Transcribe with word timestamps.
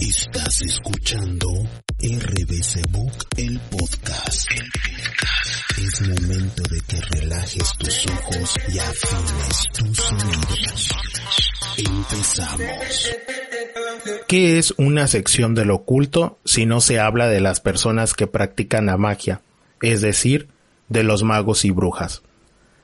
Estás 0.00 0.62
escuchando 0.62 1.48
RBC 2.00 2.90
Book, 2.90 3.12
el 3.36 3.60
podcast. 3.70 4.48
Es 5.78 6.00
momento 6.08 6.62
de 6.70 6.80
que 6.80 7.00
relajes 7.20 7.72
tus 7.78 8.06
ojos 8.06 8.54
y 8.68 8.78
afines 8.78 9.64
tus 9.76 9.96
sonidos. 9.96 10.88
Empezamos. 11.76 13.16
¿Qué 14.26 14.58
es 14.58 14.74
una 14.78 15.06
sección 15.06 15.54
del 15.54 15.70
oculto 15.70 16.38
si 16.44 16.66
no 16.66 16.80
se 16.80 16.98
habla 16.98 17.28
de 17.28 17.40
las 17.40 17.60
personas 17.60 18.14
que 18.14 18.26
practican 18.26 18.86
la 18.86 18.96
magia, 18.96 19.40
es 19.82 20.00
decir, 20.00 20.48
de 20.88 21.04
los 21.04 21.22
magos 21.22 21.64
y 21.64 21.70
brujas? 21.70 22.22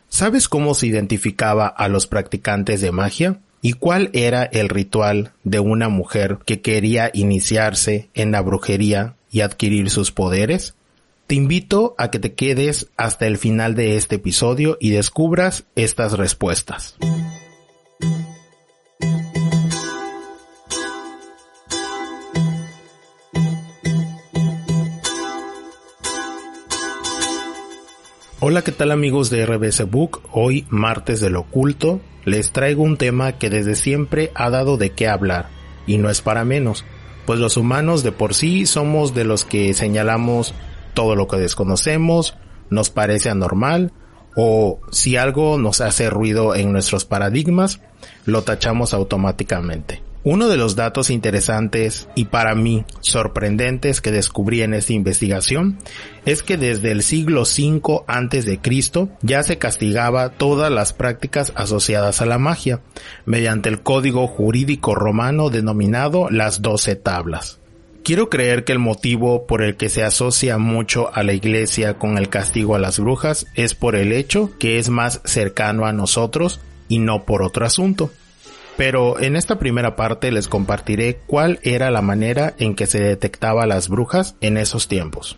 ¿Sabes 0.08 0.48
cómo 0.48 0.74
se 0.74 0.86
identificaba 0.86 1.66
a 1.66 1.88
los 1.88 2.06
practicantes 2.06 2.80
de 2.80 2.92
magia? 2.92 3.40
¿Y 3.60 3.72
cuál 3.72 4.10
era 4.12 4.44
el 4.44 4.68
ritual 4.68 5.32
de 5.42 5.58
una 5.58 5.88
mujer 5.88 6.38
que 6.46 6.60
quería 6.60 7.10
iniciarse 7.12 8.08
en 8.14 8.30
la 8.30 8.40
brujería 8.40 9.16
y 9.32 9.40
adquirir 9.40 9.90
sus 9.90 10.12
poderes? 10.12 10.74
Te 11.26 11.34
invito 11.34 11.94
a 11.98 12.10
que 12.10 12.20
te 12.20 12.34
quedes 12.34 12.88
hasta 12.96 13.26
el 13.26 13.36
final 13.36 13.74
de 13.74 13.96
este 13.96 14.16
episodio 14.16 14.78
y 14.80 14.90
descubras 14.90 15.64
estas 15.74 16.12
respuestas. 16.16 16.96
Hola, 28.40 28.62
¿qué 28.62 28.70
tal 28.70 28.92
amigos 28.92 29.30
de 29.30 29.44
RBC 29.44 29.90
Book? 29.90 30.22
Hoy, 30.30 30.64
martes 30.70 31.20
del 31.20 31.34
oculto, 31.34 32.00
les 32.28 32.52
traigo 32.52 32.82
un 32.82 32.96
tema 32.96 33.32
que 33.32 33.50
desde 33.50 33.74
siempre 33.74 34.30
ha 34.34 34.50
dado 34.50 34.76
de 34.76 34.90
qué 34.90 35.08
hablar, 35.08 35.48
y 35.86 35.98
no 35.98 36.10
es 36.10 36.20
para 36.20 36.44
menos, 36.44 36.84
pues 37.26 37.40
los 37.40 37.56
humanos 37.56 38.02
de 38.02 38.12
por 38.12 38.34
sí 38.34 38.66
somos 38.66 39.14
de 39.14 39.24
los 39.24 39.44
que 39.44 39.74
señalamos 39.74 40.54
todo 40.94 41.16
lo 41.16 41.28
que 41.28 41.36
desconocemos, 41.36 42.36
nos 42.70 42.90
parece 42.90 43.30
anormal, 43.30 43.92
o 44.36 44.80
si 44.90 45.16
algo 45.16 45.58
nos 45.58 45.80
hace 45.80 46.10
ruido 46.10 46.54
en 46.54 46.72
nuestros 46.72 47.04
paradigmas, 47.04 47.80
lo 48.24 48.42
tachamos 48.42 48.94
automáticamente. 48.94 50.07
Uno 50.30 50.48
de 50.48 50.58
los 50.58 50.76
datos 50.76 51.08
interesantes 51.08 52.06
y 52.14 52.26
para 52.26 52.54
mí 52.54 52.84
sorprendentes 53.00 54.02
que 54.02 54.10
descubrí 54.10 54.60
en 54.60 54.74
esta 54.74 54.92
investigación 54.92 55.78
es 56.26 56.42
que 56.42 56.58
desde 56.58 56.92
el 56.92 57.02
siglo 57.02 57.44
V 57.44 58.02
antes 58.06 58.44
de 58.44 58.58
Cristo 58.58 59.08
ya 59.22 59.42
se 59.42 59.56
castigaba 59.56 60.28
todas 60.28 60.70
las 60.70 60.92
prácticas 60.92 61.54
asociadas 61.56 62.20
a 62.20 62.26
la 62.26 62.36
magia 62.36 62.82
mediante 63.24 63.70
el 63.70 63.80
código 63.80 64.26
jurídico 64.26 64.94
romano 64.94 65.48
denominado 65.48 66.28
las 66.28 66.60
doce 66.60 66.94
tablas. 66.94 67.58
Quiero 68.04 68.28
creer 68.28 68.64
que 68.64 68.72
el 68.72 68.80
motivo 68.80 69.46
por 69.46 69.62
el 69.62 69.78
que 69.78 69.88
se 69.88 70.04
asocia 70.04 70.58
mucho 70.58 71.10
a 71.14 71.22
la 71.22 71.32
iglesia 71.32 71.94
con 71.94 72.18
el 72.18 72.28
castigo 72.28 72.74
a 72.74 72.78
las 72.78 72.98
brujas 73.00 73.46
es 73.54 73.74
por 73.74 73.96
el 73.96 74.12
hecho 74.12 74.50
que 74.58 74.76
es 74.76 74.90
más 74.90 75.22
cercano 75.24 75.86
a 75.86 75.94
nosotros 75.94 76.60
y 76.86 76.98
no 76.98 77.24
por 77.24 77.40
otro 77.42 77.64
asunto 77.64 78.10
pero 78.78 79.18
en 79.18 79.34
esta 79.34 79.58
primera 79.58 79.96
parte 79.96 80.30
les 80.30 80.46
compartiré 80.46 81.18
cuál 81.26 81.58
era 81.64 81.90
la 81.90 82.00
manera 82.00 82.54
en 82.58 82.76
que 82.76 82.86
se 82.86 83.00
detectaba 83.00 83.64
a 83.64 83.66
las 83.66 83.88
brujas 83.88 84.36
en 84.40 84.56
esos 84.56 84.86
tiempos. 84.86 85.36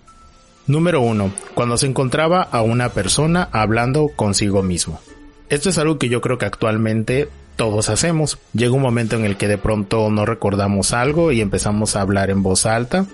Número 0.67 1.01
1. 1.01 1.33
Cuando 1.55 1.79
se 1.79 1.87
encontraba 1.87 2.43
a 2.43 2.61
una 2.61 2.91
persona 2.91 3.49
hablando 3.51 4.11
consigo 4.15 4.63
mismo. 4.63 5.01
Esto 5.49 5.71
es 5.71 5.79
algo 5.79 5.99
que 5.99 6.11
yo 6.11 6.21
creo 6.21 6.37
que 6.37 6.45
actualmente 6.45 7.31
todos 7.57 7.89
hacemos. 7.89 8.39
Llega 8.53 8.75
un 8.75 8.83
momento 8.83 9.17
en 9.17 9.25
el 9.25 9.39
que 9.39 9.49
de 9.49 9.57
pronto 9.57 10.11
no 10.11 10.27
recordamos 10.27 10.93
algo 10.93 11.33
y 11.33 11.41
empezamos 11.41 11.97
a 11.97 12.03
hablar 12.03 12.29
en 12.29 12.43
voz 12.43 12.67
alta 12.67 13.07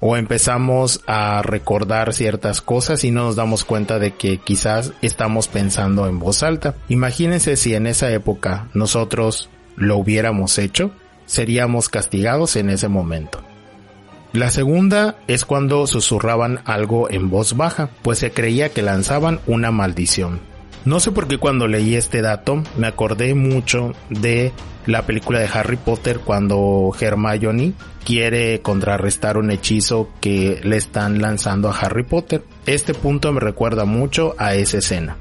o 0.00 0.16
empezamos 0.16 1.02
a 1.06 1.42
recordar 1.42 2.14
ciertas 2.14 2.62
cosas 2.62 3.04
y 3.04 3.10
no 3.10 3.24
nos 3.24 3.36
damos 3.36 3.64
cuenta 3.64 3.98
de 3.98 4.12
que 4.14 4.38
quizás 4.38 4.94
estamos 5.02 5.48
pensando 5.48 6.08
en 6.08 6.18
voz 6.20 6.42
alta. 6.42 6.74
Imagínense 6.88 7.56
si 7.56 7.74
en 7.74 7.86
esa 7.86 8.10
época 8.10 8.68
nosotros 8.72 9.50
lo 9.76 9.96
hubiéramos 9.96 10.58
hecho, 10.58 10.92
seríamos 11.26 11.88
castigados 11.88 12.56
en 12.56 12.70
ese 12.70 12.88
momento. 12.88 13.40
La 14.32 14.50
segunda 14.50 15.16
es 15.28 15.44
cuando 15.44 15.86
susurraban 15.86 16.60
algo 16.64 17.08
en 17.08 17.30
voz 17.30 17.56
baja, 17.56 17.90
pues 18.02 18.18
se 18.18 18.32
creía 18.32 18.70
que 18.70 18.82
lanzaban 18.82 19.40
una 19.46 19.70
maldición. 19.70 20.40
No 20.84 21.00
sé 21.00 21.12
por 21.12 21.28
qué 21.28 21.38
cuando 21.38 21.68
leí 21.68 21.94
este 21.94 22.20
dato 22.20 22.62
me 22.76 22.88
acordé 22.88 23.34
mucho 23.34 23.94
de 24.10 24.52
la 24.86 25.06
película 25.06 25.38
de 25.38 25.48
Harry 25.52 25.76
Potter 25.76 26.18
cuando 26.18 26.92
Hermione 26.98 27.72
quiere 28.04 28.60
contrarrestar 28.60 29.38
un 29.38 29.50
hechizo 29.50 30.10
que 30.20 30.60
le 30.62 30.76
están 30.76 31.22
lanzando 31.22 31.70
a 31.70 31.78
Harry 31.78 32.02
Potter. 32.02 32.42
Este 32.66 32.92
punto 32.92 33.32
me 33.32 33.40
recuerda 33.40 33.84
mucho 33.84 34.34
a 34.36 34.54
esa 34.54 34.78
escena. 34.78 35.16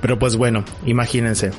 Pero 0.00 0.18
pues 0.18 0.36
bueno, 0.36 0.64
imagínense, 0.84 1.52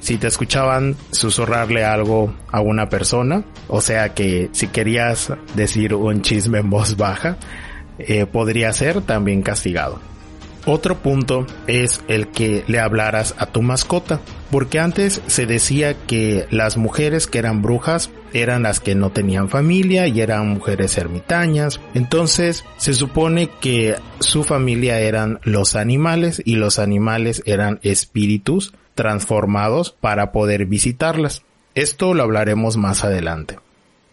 si 0.00 0.16
te 0.16 0.26
escuchaban 0.26 0.96
susurrarle 1.10 1.84
algo 1.84 2.34
a 2.50 2.60
una 2.60 2.88
persona, 2.88 3.44
o 3.68 3.80
sea 3.80 4.14
que 4.14 4.48
si 4.52 4.68
querías 4.68 5.32
decir 5.54 5.94
un 5.94 6.22
chisme 6.22 6.58
en 6.58 6.70
voz 6.70 6.96
baja, 6.96 7.36
eh, 7.98 8.26
podría 8.26 8.72
ser 8.72 9.02
también 9.02 9.42
castigado. 9.42 10.00
Otro 10.66 10.98
punto 10.98 11.46
es 11.66 12.02
el 12.08 12.28
que 12.28 12.64
le 12.66 12.80
hablaras 12.80 13.34
a 13.38 13.46
tu 13.46 13.62
mascota, 13.62 14.20
porque 14.50 14.78
antes 14.78 15.22
se 15.26 15.46
decía 15.46 15.94
que 16.06 16.46
las 16.50 16.76
mujeres 16.76 17.26
que 17.26 17.38
eran 17.38 17.62
brujas 17.62 18.10
eran 18.34 18.62
las 18.62 18.78
que 18.78 18.94
no 18.94 19.10
tenían 19.10 19.48
familia 19.48 20.06
y 20.06 20.20
eran 20.20 20.48
mujeres 20.48 20.96
ermitañas, 20.98 21.80
entonces 21.94 22.64
se 22.76 22.92
supone 22.92 23.50
que 23.60 23.96
su 24.20 24.44
familia 24.44 25.00
eran 25.00 25.40
los 25.44 25.76
animales 25.76 26.42
y 26.44 26.56
los 26.56 26.78
animales 26.78 27.42
eran 27.46 27.80
espíritus 27.82 28.74
transformados 28.94 29.90
para 29.90 30.32
poder 30.32 30.66
visitarlas. 30.66 31.42
Esto 31.74 32.14
lo 32.14 32.22
hablaremos 32.22 32.76
más 32.76 33.04
adelante. 33.04 33.58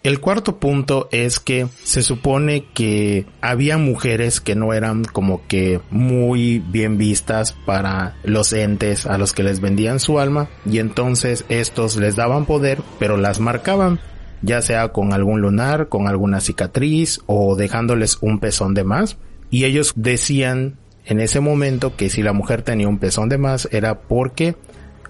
El 0.03 0.21
cuarto 0.21 0.57
punto 0.57 1.09
es 1.11 1.39
que 1.39 1.67
se 1.83 2.01
supone 2.01 2.65
que 2.73 3.25
había 3.41 3.77
mujeres 3.77 4.39
que 4.39 4.55
no 4.55 4.71
eran 4.71 5.03
como 5.03 5.45
que 5.47 5.81
muy 5.89 6.59
bien 6.59 6.97
vistas 6.97 7.53
para 7.65 8.15
los 8.23 8.53
entes 8.53 9.05
a 9.05 9.17
los 9.17 9.33
que 9.33 9.43
les 9.43 9.59
vendían 9.59 9.99
su 9.99 10.19
alma 10.19 10.47
y 10.65 10.79
entonces 10.79 11.43
estos 11.49 11.97
les 11.97 12.15
daban 12.15 12.45
poder 12.45 12.81
pero 12.99 13.17
las 13.17 13.41
marcaban 13.41 13.99
ya 14.41 14.61
sea 14.61 14.93
con 14.93 15.13
algún 15.13 15.41
lunar, 15.41 15.89
con 15.89 16.07
alguna 16.07 16.39
cicatriz 16.39 17.19
o 17.25 17.57
dejándoles 17.57 18.17
un 18.21 18.39
pezón 18.39 18.75
de 18.75 18.85
más 18.85 19.17
y 19.49 19.65
ellos 19.65 19.91
decían 19.95 20.77
en 21.07 21.19
ese 21.19 21.39
momento 21.39 21.95
que 21.95 22.09
si 22.09 22.21
la 22.21 22.33
mujer 22.33 22.61
tenía 22.61 22.87
un 22.87 22.99
pezón 22.99 23.29
de 23.29 23.37
más 23.37 23.67
era 23.71 24.01
porque 24.01 24.55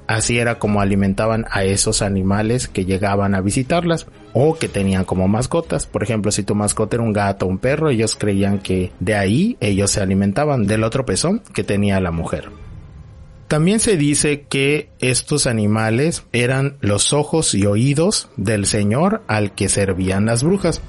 Así 0.08 0.40
era 0.40 0.58
como 0.58 0.80
alimentaban 0.80 1.46
a 1.52 1.66
esos 1.66 2.02
animales 2.02 2.70
que 2.70 2.86
llegaban 2.86 3.36
a 3.36 3.42
visitarlas 3.42 4.08
o 4.32 4.56
que 4.56 4.70
tenían 4.70 5.04
como 5.04 5.28
mascotas. 5.28 5.86
Por 5.86 6.02
ejemplo, 6.02 6.32
si 6.32 6.44
tu 6.44 6.56
mascota 6.56 6.96
era 6.96 7.04
un 7.04 7.12
gato 7.12 7.46
o 7.46 7.50
un 7.50 7.58
perro, 7.58 7.90
ellos 7.90 8.16
creían 8.16 8.60
que 8.60 8.94
de 9.02 9.16
ahí 9.16 9.58
ellos 9.60 9.92
se 9.92 10.02
alimentaban 10.02 10.66
del 10.66 10.86
otro 10.86 11.06
pezón 11.06 11.42
que 11.54 11.66
tenía 11.66 12.00
la 12.00 12.12
mujer. 12.12 12.50
También 13.50 13.82
se 13.82 13.98
dice 13.98 14.46
que 14.48 14.90
estos 15.00 15.46
animales 15.46 16.24
eran 16.32 16.78
los 16.80 17.12
ojos 17.12 17.54
y 17.54 17.66
oídos 17.66 18.30
del 18.38 18.66
Señor 18.66 19.24
al 19.28 19.54
que 19.56 19.68
servían 19.68 20.26
las 20.26 20.42
brujas. 20.42 20.82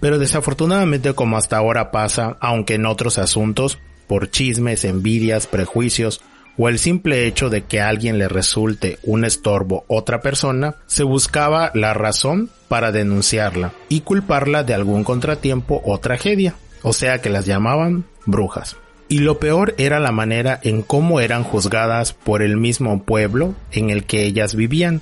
Pero 0.00 0.18
desafortunadamente 0.18 1.14
como 1.14 1.36
hasta 1.36 1.56
ahora 1.56 1.92
pasa, 1.92 2.36
aunque 2.40 2.74
en 2.74 2.86
otros 2.86 3.18
asuntos, 3.18 3.78
por 4.06 4.30
chismes, 4.30 4.84
envidias, 4.84 5.46
prejuicios 5.46 6.20
o 6.58 6.68
el 6.68 6.78
simple 6.78 7.26
hecho 7.26 7.50
de 7.50 7.64
que 7.64 7.80
alguien 7.80 8.18
le 8.18 8.28
resulte 8.28 8.98
un 9.02 9.24
estorbo 9.24 9.84
otra 9.88 10.20
persona, 10.20 10.76
se 10.86 11.02
buscaba 11.02 11.70
la 11.74 11.94
razón 11.94 12.50
para 12.68 12.92
denunciarla 12.92 13.72
y 13.88 14.00
culparla 14.00 14.64
de 14.64 14.74
algún 14.74 15.04
contratiempo 15.04 15.82
o 15.84 15.98
tragedia, 15.98 16.54
o 16.82 16.92
sea 16.92 17.20
que 17.20 17.30
las 17.30 17.44
llamaban 17.44 18.06
brujas. 18.24 18.76
Y 19.08 19.20
lo 19.20 19.38
peor 19.38 19.74
era 19.78 20.00
la 20.00 20.10
manera 20.10 20.58
en 20.62 20.82
cómo 20.82 21.20
eran 21.20 21.44
juzgadas 21.44 22.12
por 22.12 22.42
el 22.42 22.56
mismo 22.56 23.04
pueblo 23.04 23.54
en 23.70 23.90
el 23.90 24.04
que 24.04 24.24
ellas 24.24 24.56
vivían. 24.56 25.00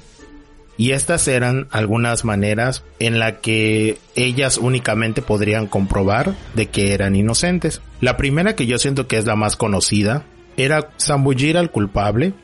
Y 0.76 0.90
estas 0.92 1.28
eran 1.28 1.68
algunas 1.70 2.24
maneras 2.24 2.84
en 2.98 3.18
la 3.18 3.40
que 3.40 3.98
ellas 4.14 4.58
únicamente 4.58 5.22
podrían 5.22 5.66
comprobar 5.66 6.34
de 6.54 6.66
que 6.66 6.92
eran 6.92 7.16
inocentes. 7.16 7.80
La 8.00 8.16
primera 8.16 8.56
que 8.56 8.66
yo 8.66 8.78
siento 8.78 9.06
que 9.06 9.16
es 9.16 9.26
la 9.26 9.36
más 9.36 9.56
conocida 9.56 10.24
era 10.56 10.90
zambullir 10.98 11.56
al 11.56 11.70
culpable 11.70 12.34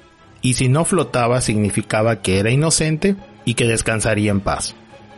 y 0.42 0.54
si 0.54 0.68
no 0.68 0.84
flotaba 0.84 1.40
significaba 1.40 2.22
que 2.22 2.38
era 2.38 2.50
inocente 2.50 3.16
y 3.44 3.54
que 3.54 3.66
descansaría 3.66 4.30
en 4.30 4.40
paz. 4.40 4.74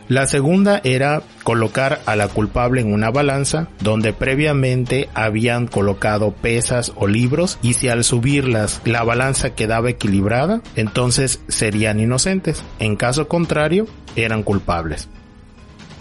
La 0.09 0.27
segunda 0.27 0.81
era 0.83 1.23
colocar 1.43 2.01
a 2.05 2.15
la 2.15 2.27
culpable 2.27 2.81
en 2.81 2.93
una 2.93 3.09
balanza 3.09 3.69
donde 3.79 4.11
previamente 4.11 5.09
habían 5.13 5.67
colocado 5.67 6.31
pesas 6.31 6.91
o 6.95 7.07
libros 7.07 7.57
y 7.61 7.73
si 7.73 7.87
al 7.87 8.03
subirlas 8.03 8.81
la 8.83 9.03
balanza 9.03 9.55
quedaba 9.55 9.89
equilibrada, 9.89 10.61
entonces 10.75 11.39
serían 11.47 11.99
inocentes. 11.99 12.63
En 12.79 12.95
caso 12.97 13.27
contrario, 13.27 13.87
eran 14.15 14.43
culpables. 14.43 15.07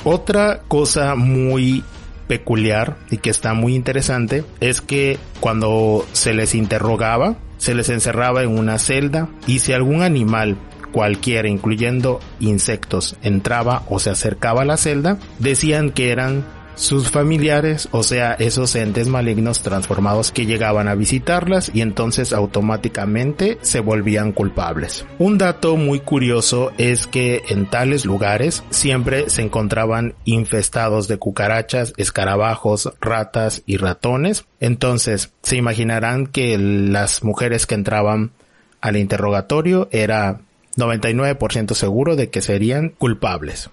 Otra 0.05 0.63
cosa 0.67 1.15
muy 1.15 1.85
peculiar 2.27 2.97
y 3.11 3.19
que 3.19 3.31
está 3.31 3.55
muy 3.55 3.75
interesante 3.75 4.45
es 4.61 4.81
que 4.81 5.19
cuando 5.39 6.05
se 6.13 6.35
les 6.35 6.55
interrogaba, 6.55 7.37
se 7.59 7.75
les 7.75 7.89
encerraba 7.89 8.43
en 8.43 8.59
una 8.59 8.79
celda 8.79 9.29
y 9.47 9.61
si 9.61 9.73
algún 9.73 10.03
animal 10.03 10.57
cualquiera, 10.93 11.49
incluyendo 11.49 12.21
insectos, 12.39 13.17
entraba 13.23 13.83
o 13.89 13.99
se 13.99 14.11
acercaba 14.11 14.63
a 14.63 14.67
la 14.67 14.77
celda, 14.77 15.19
decían 15.39 15.91
que 15.91 16.11
eran 16.11 16.45
sus 16.75 17.11
familiares, 17.11 17.89
o 17.93 18.03
sea, 18.03 18.33
esos 18.33 18.75
entes 18.77 19.09
malignos 19.09 19.61
transformados 19.61 20.33
que 20.33 20.47
llegaban 20.47 20.89
a 20.89 20.95
visitarlas 20.95 21.71
y 21.75 21.81
entonces 21.81 22.33
automáticamente 22.33 23.59
se 23.63 23.81
volvían 23.81 24.33
culpables. 24.33 25.05
Un 25.19 25.39
dato 25.39 25.77
muy 25.77 26.01
curioso 26.01 26.73
es 26.79 27.07
que 27.07 27.43
en 27.49 27.69
tales 27.69 28.05
lugares 28.05 28.65
siempre 28.71 29.29
se 29.29 29.43
encontraban 29.43 30.15
infestados 30.25 31.09
de 31.09 31.19
cucarachas, 31.19 31.93
escarabajos, 31.97 32.93
ratas 33.01 33.63
y 33.67 33.77
ratones. 33.77 34.47
Entonces, 34.61 35.33
se 35.43 35.57
imaginarán 35.57 36.27
que 36.27 36.57
las 36.59 37.23
mujeres 37.23 37.67
que 37.67 37.75
entraban 37.75 38.33
al 38.81 38.97
interrogatorio 38.97 39.89
era 39.93 40.41
99% 40.77 41.75
seguro 41.75 42.17
de 42.17 42.31
que 42.31 42.41
serían 42.41 42.91
culpables. 42.91 43.71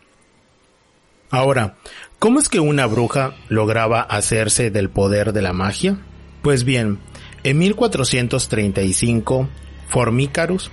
Ahora, 1.32 1.76
¿cómo 2.18 2.40
es 2.40 2.50
que 2.50 2.60
una 2.60 2.86
bruja 2.88 3.36
lograba 3.50 4.02
hacerse 4.02 4.72
del 4.72 4.90
poder 4.90 5.32
de 5.32 5.42
la 5.42 5.54
magia? 5.54 6.00
Pues 6.42 6.64
bien, 6.64 7.00
en 7.44 7.58
1435, 7.60 9.48
Formícarus 9.88 10.72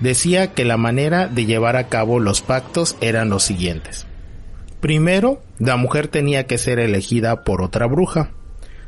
decía 0.00 0.52
que 0.52 0.64
la 0.64 0.76
manera 0.76 1.28
de 1.28 1.46
llevar 1.46 1.76
a 1.76 1.88
cabo 1.88 2.18
los 2.18 2.42
pactos 2.42 2.96
eran 3.00 3.30
los 3.30 3.44
siguientes. 3.44 4.06
Primero, 4.80 5.40
la 5.58 5.76
mujer 5.76 6.08
tenía 6.08 6.46
que 6.46 6.58
ser 6.58 6.78
elegida 6.78 7.44
por 7.44 7.62
otra 7.62 7.86
bruja. 7.86 8.30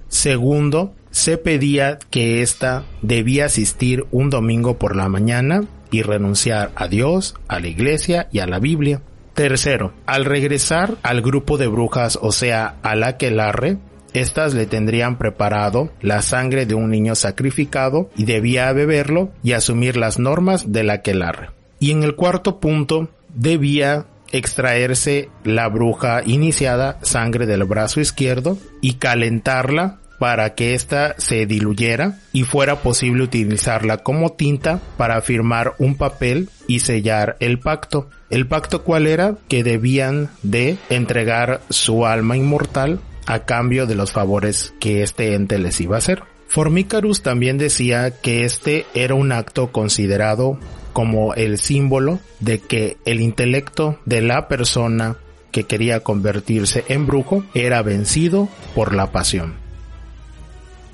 Segundo, 0.08 0.94
se 1.11 1.38
pedía 1.38 1.99
que 2.11 2.43
ésta 2.43 2.84
debía 3.00 3.46
asistir 3.46 4.05
un 4.11 4.28
domingo 4.28 4.78
por 4.78 4.94
la 4.94 5.08
mañana 5.08 5.64
y 5.91 6.03
renunciar 6.03 6.71
a 6.75 6.88
Dios, 6.88 7.35
a 7.49 7.61
la 7.61 7.69
iglesia 7.69 8.29
y 8.33 8.41
a 8.41 8.47
la 8.47 8.59
Biblia. 8.59 9.03
Tercero, 9.35 9.93
al 10.06 10.25
regresar 10.25 10.97
al 11.03 11.21
grupo 11.21 11.59
de 11.59 11.67
brujas, 11.67 12.19
o 12.21 12.33
sea, 12.33 12.77
a 12.83 12.97
la 12.97 13.09
aquelarre, 13.09 13.79
estas 14.15 14.55
le 14.55 14.65
tendrían 14.65 15.19
preparado 15.19 15.91
la 16.00 16.23
sangre 16.23 16.65
de 16.65 16.75
un 16.75 16.91
niño 16.91 17.15
sacrificado 17.15 18.09
y 18.17 18.25
debía 18.25 18.73
beberlo 18.73 19.31
y 19.43 19.53
asumir 19.53 19.99
las 19.99 20.19
normas 20.19 20.73
de 20.73 20.85
la 20.85 20.94
aquelarre. 20.94 21.50
Y 21.79 21.91
en 21.91 22.03
el 22.03 22.15
cuarto 22.15 22.59
punto, 22.59 23.11
debía 23.35 24.06
extraerse 24.33 25.29
la 25.44 25.69
bruja 25.69 26.23
iniciada 26.25 26.99
sangre 27.03 27.47
del 27.47 27.65
brazo 27.65 28.00
izquierdo 28.00 28.59
y 28.81 28.94
calentarla 28.94 30.00
para 30.19 30.55
que 30.55 30.75
ésta 30.75 31.15
se 31.19 31.47
diluyera 31.47 32.19
y 32.33 32.45
fuera 32.45 32.83
posible 32.83 33.25
utilizarla 33.25 33.99
como 33.99 34.33
tinta 34.33 34.81
para 34.97 35.21
firmar 35.21 35.75
un 35.79 35.97
papel 35.97 36.49
y 36.67 36.81
sellar 36.81 37.37
el 37.41 37.59
pacto. 37.59 38.09
¿El 38.31 38.47
pacto 38.47 38.83
cuál 38.83 39.07
era? 39.07 39.37
Que 39.49 39.63
debían 39.63 40.31
de 40.43 40.79
entregar 40.91 41.61
su 41.71 42.07
alma 42.07 42.37
inmortal 42.37 43.01
a 43.27 43.41
cambio 43.41 43.87
de 43.87 43.95
los 43.95 44.13
favores 44.13 44.73
que 44.81 45.03
este 45.03 45.35
ente 45.35 45.59
les 45.59 45.81
iba 45.81 45.97
a 45.97 45.99
hacer. 45.99 46.23
Formícarus 46.49 47.23
también 47.23 47.59
decía 47.59 48.11
que 48.11 48.45
este 48.45 48.87
era 48.95 49.15
un 49.15 49.33
acto 49.33 49.73
considerado 49.73 50.59
como 50.93 51.35
el 51.35 51.59
símbolo 51.59 52.21
de 52.41 52.61
que 52.61 52.97
el 53.05 53.21
intelecto 53.21 53.99
de 54.07 54.23
la 54.23 54.49
persona 54.49 55.17
que 55.51 55.65
quería 55.65 56.01
convertirse 56.01 56.85
en 56.89 57.07
brujo 57.07 57.45
era 57.55 57.83
vencido 57.83 58.49
por 58.75 58.95
la 58.95 59.12
pasión. 59.12 59.66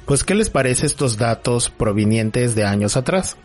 Pues, 0.07 0.25
¿qué 0.25 0.35
les 0.35 0.51
parece 0.51 0.87
estos 0.87 1.17
datos 1.17 1.71
provenientes 1.71 2.55
de 2.55 2.65
años 2.65 2.97
atrás? 2.97 3.37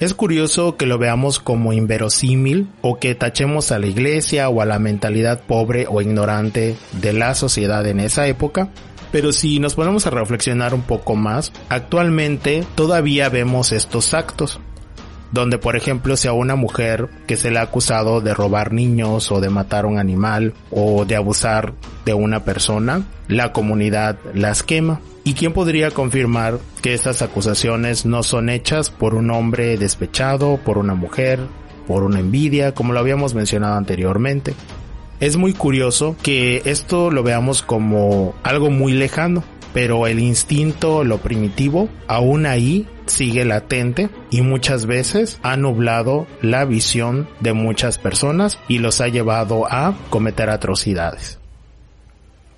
Es 0.00 0.14
curioso 0.14 0.78
que 0.78 0.86
lo 0.86 0.96
veamos 0.96 1.40
como 1.40 1.74
inverosímil 1.74 2.70
o 2.80 2.98
que 2.98 3.14
tachemos 3.14 3.70
a 3.70 3.78
la 3.78 3.86
iglesia 3.86 4.48
o 4.48 4.62
a 4.62 4.64
la 4.64 4.78
mentalidad 4.78 5.42
pobre 5.46 5.86
o 5.90 6.00
ignorante 6.00 6.74
de 7.02 7.12
la 7.12 7.34
sociedad 7.34 7.86
en 7.86 8.00
esa 8.00 8.26
época, 8.26 8.70
pero 9.12 9.30
si 9.32 9.58
nos 9.58 9.74
ponemos 9.74 10.06
a 10.06 10.10
reflexionar 10.10 10.72
un 10.72 10.82
poco 10.82 11.16
más, 11.16 11.52
actualmente 11.68 12.64
todavía 12.76 13.28
vemos 13.28 13.72
estos 13.72 14.14
actos, 14.14 14.58
donde 15.32 15.58
por 15.58 15.76
ejemplo 15.76 16.16
si 16.16 16.28
a 16.28 16.32
una 16.32 16.56
mujer 16.56 17.10
que 17.26 17.36
se 17.36 17.50
le 17.50 17.58
ha 17.58 17.62
acusado 17.62 18.22
de 18.22 18.32
robar 18.32 18.72
niños 18.72 19.30
o 19.30 19.40
de 19.40 19.50
matar 19.50 19.84
un 19.84 19.98
animal 19.98 20.54
o 20.70 21.04
de 21.04 21.16
abusar 21.16 21.74
de 22.06 22.14
una 22.14 22.44
persona, 22.44 23.02
la 23.28 23.52
comunidad 23.52 24.16
las 24.32 24.62
quema. 24.62 25.00
¿Y 25.30 25.34
quién 25.34 25.52
podría 25.52 25.92
confirmar 25.92 26.58
que 26.82 26.92
estas 26.92 27.22
acusaciones 27.22 28.04
no 28.04 28.24
son 28.24 28.48
hechas 28.48 28.90
por 28.90 29.14
un 29.14 29.30
hombre 29.30 29.78
despechado, 29.78 30.56
por 30.56 30.76
una 30.76 30.96
mujer, 30.96 31.38
por 31.86 32.02
una 32.02 32.18
envidia, 32.18 32.74
como 32.74 32.92
lo 32.92 32.98
habíamos 32.98 33.32
mencionado 33.32 33.76
anteriormente? 33.76 34.56
Es 35.20 35.36
muy 35.36 35.52
curioso 35.52 36.16
que 36.20 36.62
esto 36.64 37.12
lo 37.12 37.22
veamos 37.22 37.62
como 37.62 38.34
algo 38.42 38.70
muy 38.70 38.92
lejano, 38.92 39.44
pero 39.72 40.08
el 40.08 40.18
instinto, 40.18 41.04
lo 41.04 41.18
primitivo, 41.18 41.88
aún 42.08 42.44
ahí 42.44 42.88
sigue 43.06 43.44
latente 43.44 44.10
y 44.32 44.42
muchas 44.42 44.86
veces 44.86 45.38
ha 45.44 45.56
nublado 45.56 46.26
la 46.42 46.64
visión 46.64 47.28
de 47.38 47.52
muchas 47.52 47.98
personas 47.98 48.58
y 48.66 48.78
los 48.78 49.00
ha 49.00 49.06
llevado 49.06 49.72
a 49.72 49.96
cometer 50.10 50.50
atrocidades. 50.50 51.39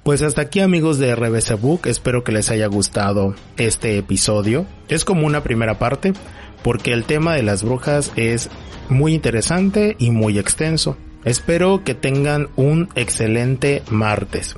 Pues 0.02 0.22
hasta 0.22 0.43
aquí 0.43 0.58
amigos 0.58 0.99
de 0.99 1.14
RBC 1.14 1.60
Book, 1.60 1.82
espero 1.84 2.24
que 2.24 2.32
les 2.32 2.50
haya 2.50 2.67
gustado 2.67 3.36
este 3.56 3.98
episodio. 3.98 4.67
Es 4.88 5.05
como 5.05 5.29
una 5.29 5.44
primera 5.44 5.79
parte 5.79 6.12
porque 6.65 6.93
el 6.93 7.05
tema 7.05 7.36
de 7.36 7.44
las 7.44 7.62
brujas 7.62 8.10
es 8.17 8.50
muy 8.88 9.15
interesante 9.15 9.94
y 10.00 10.10
muy 10.10 10.41
extenso. 10.41 10.96
Espero 11.24 11.84
que 11.84 11.94
tengan 11.94 12.48
un 12.56 12.88
excelente 12.96 13.84
martes. 13.91 14.56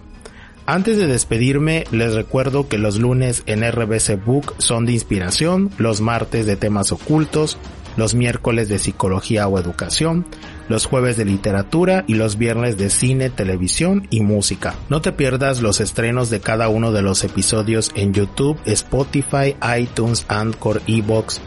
Antes 0.64 0.96
de 0.96 1.06
despedirme, 1.06 1.84
les 1.90 2.14
recuerdo 2.14 2.66
que 2.66 2.78
los 2.78 2.98
lunes 2.98 3.42
en 3.44 3.70
RBC 3.70 4.24
Book 4.24 4.54
son 4.56 4.86
de 4.86 4.92
inspiración, 4.92 5.70
los 5.76 6.00
martes 6.00 6.46
de 6.46 6.56
temas 6.56 6.90
ocultos, 6.90 7.58
los 7.98 8.14
miércoles 8.14 8.70
de 8.70 8.78
psicología 8.78 9.46
o 9.46 9.58
educación, 9.58 10.24
los 10.68 10.86
jueves 10.86 11.16
de 11.16 11.24
literatura 11.24 12.04
y 12.06 12.14
los 12.14 12.38
viernes 12.38 12.76
de 12.76 12.90
cine, 12.90 13.30
televisión 13.30 14.06
y 14.10 14.20
música. 14.20 14.74
No 14.88 15.00
te 15.00 15.12
pierdas 15.12 15.60
los 15.60 15.80
estrenos 15.80 16.30
de 16.30 16.40
cada 16.40 16.68
uno 16.68 16.92
de 16.92 17.02
los 17.02 17.24
episodios 17.24 17.90
en 17.94 18.12
YouTube, 18.12 18.58
Spotify, 18.64 19.56
iTunes, 19.78 20.24
Anchor, 20.28 20.82
Evox, 20.86 21.40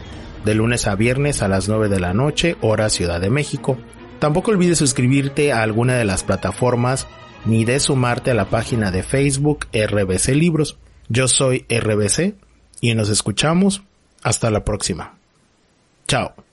de 0.44 0.54
lunes 0.54 0.86
a 0.86 0.94
viernes 0.94 1.42
a 1.42 1.48
las 1.48 1.68
9 1.68 1.88
de 1.88 2.00
la 2.00 2.14
noche, 2.14 2.56
hora 2.60 2.90
Ciudad 2.90 3.20
de 3.20 3.30
México. 3.30 3.76
Tampoco 4.18 4.50
olvides 4.50 4.78
suscribirte 4.78 5.52
a 5.52 5.62
alguna 5.62 5.94
de 5.94 6.04
las 6.04 6.24
plataformas 6.24 7.06
ni 7.44 7.64
de 7.64 7.80
sumarte 7.80 8.32
a 8.32 8.34
la 8.34 8.46
página 8.46 8.90
de 8.90 9.02
Facebook 9.02 9.66
RBC 9.72 10.28
Libros. 10.34 10.78
Yo 11.08 11.28
soy 11.28 11.66
RBC 11.68 12.34
y 12.80 12.94
nos 12.94 13.08
escuchamos. 13.08 13.82
Hasta 14.22 14.50
la 14.50 14.64
próxima. 14.64 15.14
Chao. 16.06 16.47